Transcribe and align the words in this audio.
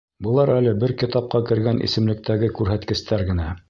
Былар 0.27 0.51
әле 0.53 0.73
бер 0.85 0.93
китапҡа 1.03 1.43
кергән 1.51 1.85
исемлектәге 1.91 2.53
күрһәткестәр 2.61 3.33
генә! 3.33 3.53